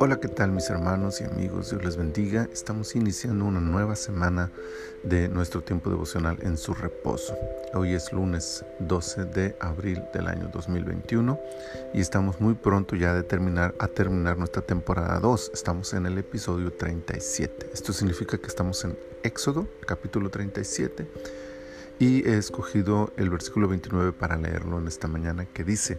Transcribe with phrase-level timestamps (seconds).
[0.00, 1.70] Hola, ¿qué tal mis hermanos y amigos?
[1.70, 2.48] Dios les bendiga.
[2.52, 4.50] Estamos iniciando una nueva semana
[5.02, 7.36] de nuestro tiempo devocional en su reposo.
[7.74, 11.38] Hoy es lunes 12 de abril del año 2021
[11.92, 15.50] y estamos muy pronto ya de terminar, a terminar nuestra temporada 2.
[15.52, 17.70] Estamos en el episodio 37.
[17.72, 21.06] Esto significa que estamos en Éxodo, capítulo 37,
[21.98, 25.98] y he escogido el versículo 29 para leerlo en esta mañana que dice,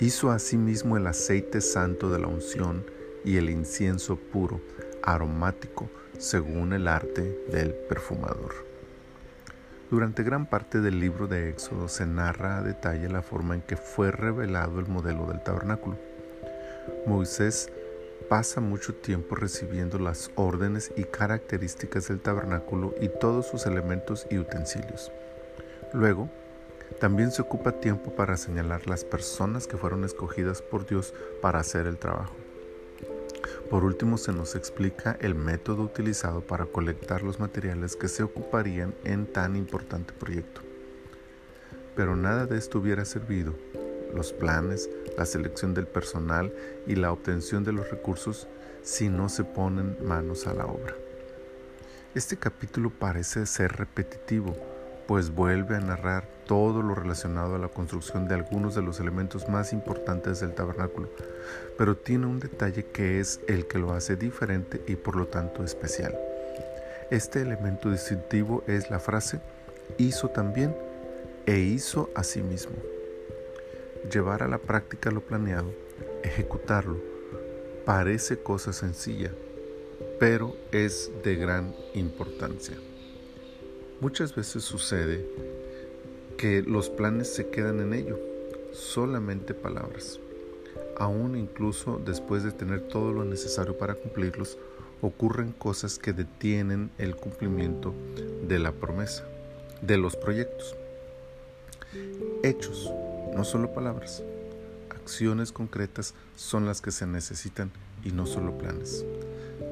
[0.00, 2.84] Hizo asimismo el aceite santo de la unción
[3.24, 4.60] y el incienso puro,
[5.02, 8.72] aromático, según el arte del perfumador.
[9.90, 13.76] Durante gran parte del libro de Éxodo se narra a detalle la forma en que
[13.76, 15.98] fue revelado el modelo del tabernáculo.
[17.06, 17.70] Moisés
[18.22, 24.38] pasa mucho tiempo recibiendo las órdenes y características del tabernáculo y todos sus elementos y
[24.38, 25.12] utensilios.
[25.92, 26.30] Luego,
[27.00, 31.86] también se ocupa tiempo para señalar las personas que fueron escogidas por Dios para hacer
[31.86, 32.34] el trabajo.
[33.70, 38.94] Por último, se nos explica el método utilizado para colectar los materiales que se ocuparían
[39.04, 40.60] en tan importante proyecto.
[41.96, 43.54] Pero nada de esto hubiera servido,
[44.14, 46.52] los planes, la selección del personal
[46.86, 48.48] y la obtención de los recursos
[48.82, 50.94] si no se ponen manos a la obra.
[52.14, 54.54] Este capítulo parece ser repetitivo,
[55.06, 59.48] pues vuelve a narrar todo lo relacionado a la construcción de algunos de los elementos
[59.48, 61.08] más importantes del tabernáculo,
[61.78, 65.64] pero tiene un detalle que es el que lo hace diferente y por lo tanto
[65.64, 66.14] especial.
[67.10, 69.40] Este elemento distintivo es la frase
[69.98, 70.74] hizo también
[71.46, 72.91] e hizo a sí mismo.
[74.10, 75.72] Llevar a la práctica lo planeado,
[76.22, 76.98] ejecutarlo,
[77.84, 79.32] parece cosa sencilla,
[80.18, 82.76] pero es de gran importancia.
[84.00, 85.24] Muchas veces sucede
[86.36, 88.18] que los planes se quedan en ello,
[88.72, 90.18] solamente palabras.
[90.98, 94.58] Aún incluso después de tener todo lo necesario para cumplirlos,
[95.00, 97.94] ocurren cosas que detienen el cumplimiento
[98.46, 99.24] de la promesa,
[99.80, 100.76] de los proyectos.
[102.42, 102.92] Hechos,
[103.34, 104.22] no solo palabras.
[104.90, 107.70] Acciones concretas son las que se necesitan
[108.04, 109.04] y no solo planes.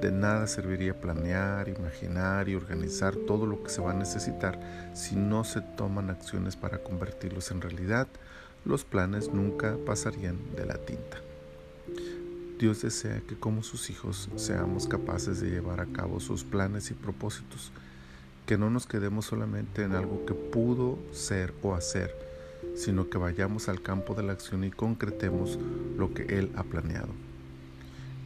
[0.00, 4.60] De nada serviría planear, imaginar y organizar todo lo que se va a necesitar
[4.94, 8.06] si no se toman acciones para convertirlos en realidad.
[8.64, 11.18] Los planes nunca pasarían de la tinta.
[12.58, 16.94] Dios desea que como sus hijos seamos capaces de llevar a cabo sus planes y
[16.94, 17.72] propósitos,
[18.46, 22.14] que no nos quedemos solamente en algo que pudo ser o hacer,
[22.74, 25.58] sino que vayamos al campo de la acción y concretemos
[25.96, 27.10] lo que Él ha planeado.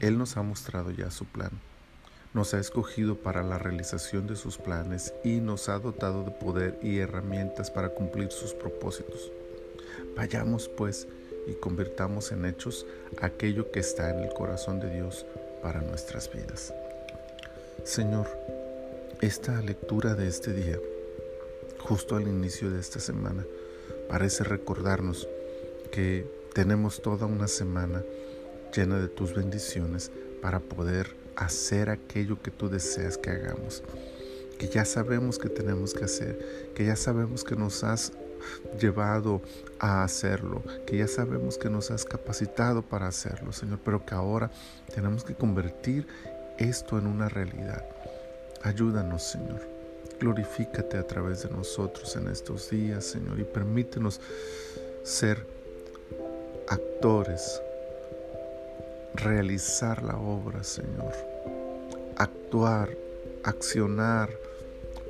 [0.00, 1.50] Él nos ha mostrado ya su plan,
[2.34, 6.78] nos ha escogido para la realización de sus planes y nos ha dotado de poder
[6.82, 9.30] y herramientas para cumplir sus propósitos.
[10.16, 11.06] Vayamos pues
[11.46, 12.86] y convirtamos en hechos
[13.20, 15.24] aquello que está en el corazón de Dios
[15.62, 16.74] para nuestras vidas.
[17.84, 18.26] Señor,
[19.20, 20.78] esta lectura de este día,
[21.78, 23.44] justo al inicio de esta semana,
[24.08, 25.28] parece recordarnos
[25.90, 28.02] que tenemos toda una semana
[28.74, 30.10] llena de tus bendiciones
[30.42, 33.82] para poder hacer aquello que tú deseas que hagamos,
[34.58, 38.12] que ya sabemos que tenemos que hacer, que ya sabemos que nos has
[38.80, 39.40] llevado
[39.78, 44.50] a hacerlo, que ya sabemos que nos has capacitado para hacerlo, Señor, pero que ahora
[44.94, 46.06] tenemos que convertir
[46.58, 47.84] esto en una realidad.
[48.62, 49.83] Ayúdanos, Señor.
[50.20, 54.20] Glorifícate a través de nosotros en estos días, Señor, y permítenos
[55.02, 55.46] ser
[56.68, 57.60] actores
[59.14, 61.12] realizar la obra, Señor.
[62.16, 62.90] Actuar,
[63.44, 64.30] accionar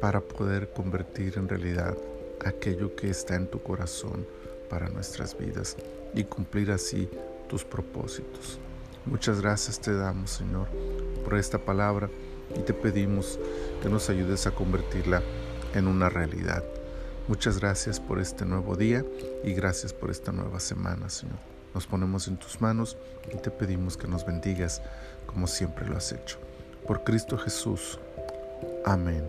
[0.01, 1.97] para poder convertir en realidad
[2.45, 4.27] aquello que está en tu corazón
[4.69, 5.77] para nuestras vidas
[6.15, 7.09] y cumplir así
[7.49, 8.59] tus propósitos.
[9.07, 10.69] Muchas gracias te damos, Señor,
[11.25, 12.09] por esta palabra
[12.57, 13.39] y te pedimos
[13.83, 15.23] que nos ayudes a convertirla
[15.75, 16.65] en una realidad.
[17.29, 19.05] Muchas gracias por este nuevo día
[19.43, 21.39] y gracias por esta nueva semana, Señor.
[21.75, 22.97] Nos ponemos en tus manos
[23.33, 24.83] y te pedimos que nos bendigas
[25.27, 26.39] como siempre lo has hecho.
[26.87, 27.99] Por Cristo Jesús.
[28.85, 29.25] Amén.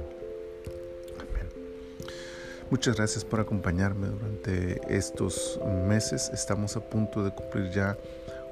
[2.71, 6.31] Muchas gracias por acompañarme durante estos meses.
[6.33, 7.95] Estamos a punto de cumplir ya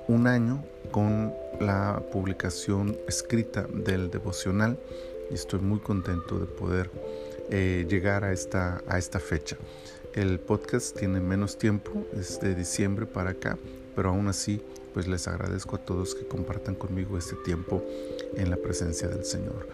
[0.07, 4.77] un año con la publicación escrita del devocional
[5.31, 6.91] y estoy muy contento de poder
[7.49, 9.57] eh, llegar a esta, a esta fecha.
[10.13, 13.57] El podcast tiene menos tiempo, es de diciembre para acá,
[13.95, 14.61] pero aún así
[14.93, 17.83] pues les agradezco a todos que compartan conmigo este tiempo
[18.35, 19.67] en la presencia del Señor.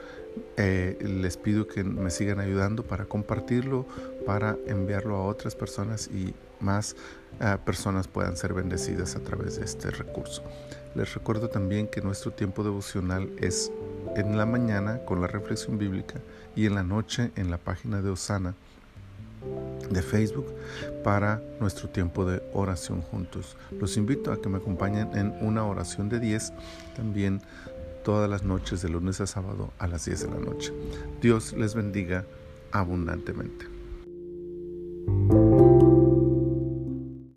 [0.57, 3.85] Eh, les pido que me sigan ayudando para compartirlo,
[4.25, 6.95] para enviarlo a otras personas y más
[7.39, 10.43] eh, personas puedan ser bendecidas a través de este recurso.
[10.95, 13.71] Les recuerdo también que nuestro tiempo devocional es
[14.15, 16.19] en la mañana con la reflexión bíblica
[16.55, 18.55] y en la noche en la página de Osana
[19.89, 20.45] de Facebook
[21.03, 23.55] para nuestro tiempo de oración juntos.
[23.79, 26.53] Los invito a que me acompañen en una oración de 10
[26.95, 27.41] también
[28.03, 30.73] todas las noches de lunes a sábado a las 10 de la noche.
[31.21, 32.25] Dios les bendiga
[32.71, 33.65] abundantemente.